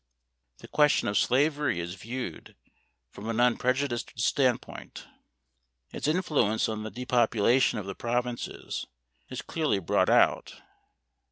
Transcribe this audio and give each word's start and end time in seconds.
The 0.57 0.67
question 0.67 1.07
of 1.07 1.15
slavery 1.19 1.79
is 1.79 1.93
viewed 1.93 2.55
from 3.11 3.29
an 3.29 3.39
unprejudiced 3.39 4.19
standpoint. 4.19 5.05
Its 5.91 6.07
influence 6.07 6.67
on 6.67 6.81
the 6.81 6.89
depopulation 6.89 7.77
of 7.77 7.85
the 7.85 7.93
provinces 7.93 8.87
is 9.29 9.43
clearly 9.43 9.77
brought 9.77 10.09
out 10.09 10.55
(pp. 10.57 10.61